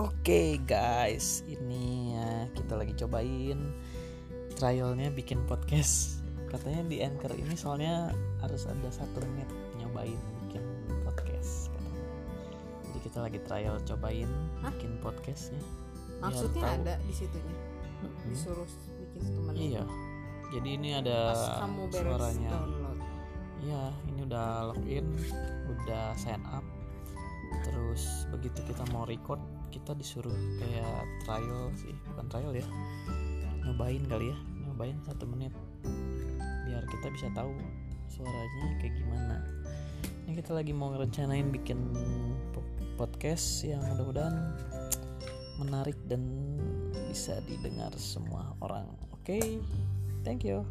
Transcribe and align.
Oke 0.00 0.56
guys, 0.64 1.44
ini 1.44 2.16
ya 2.16 2.48
kita 2.56 2.72
lagi 2.72 2.96
cobain 2.96 3.76
trialnya 4.56 5.12
bikin 5.12 5.44
podcast. 5.44 6.24
Katanya 6.48 6.88
di 6.88 7.04
Anchor 7.04 7.36
ini 7.36 7.52
soalnya 7.52 8.08
harus 8.40 8.64
ada 8.64 8.88
satu 8.88 9.20
menit 9.28 9.44
nyobain 9.76 10.16
bikin 10.48 10.64
podcast. 11.04 11.68
Katanya. 11.68 12.04
Jadi 12.80 12.98
kita 13.04 13.18
lagi 13.20 13.38
trial 13.44 13.76
cobain 13.84 14.30
Hah? 14.64 14.72
bikin 14.72 14.96
podcastnya. 15.04 15.60
Maksudnya 16.24 16.64
tahu. 16.64 16.76
ada 16.80 16.94
di 17.04 17.12
situnya. 17.12 17.56
Mm-mm. 18.00 18.32
Disuruh 18.32 18.70
bikin 19.04 19.20
satu 19.20 19.40
menit. 19.52 19.60
Iya. 19.76 19.84
Jadi 20.48 20.68
ini 20.80 20.90
ada 20.96 21.18
Pas 21.36 21.44
kamu 21.60 21.82
beres 21.92 22.08
suaranya. 22.08 22.50
download. 22.56 22.98
Iya, 23.60 23.84
ini 24.08 24.20
udah 24.24 24.48
login, 24.72 25.06
udah 25.68 26.16
sign 26.16 26.40
up. 26.48 26.64
Begitu 28.40 28.72
kita 28.72 28.88
mau 28.96 29.04
record, 29.04 29.36
kita 29.68 29.92
disuruh 29.92 30.32
kayak 30.56 31.04
trial 31.28 31.68
sih, 31.76 31.92
bukan 32.08 32.26
trial 32.32 32.52
ya. 32.56 32.64
Nyobain 33.68 34.00
kali 34.08 34.32
ya, 34.32 34.38
nyobain 34.64 34.96
satu 35.04 35.28
menit. 35.28 35.52
Biar 36.64 36.80
kita 36.88 37.12
bisa 37.12 37.28
tahu 37.36 37.52
suaranya 38.08 38.80
kayak 38.80 38.96
gimana. 38.96 39.36
Ini 40.24 40.32
kita 40.40 40.56
lagi 40.56 40.72
mau 40.72 40.96
ngerencanain 40.96 41.52
bikin 41.52 41.78
po- 42.56 42.64
podcast 42.96 43.60
yang 43.60 43.84
mudah-mudahan 43.92 44.56
menarik 45.60 46.00
dan 46.08 46.24
bisa 47.12 47.36
didengar 47.44 47.92
semua 48.00 48.56
orang. 48.64 48.88
Oke, 49.12 49.60
thank 50.24 50.48
you. 50.48 50.64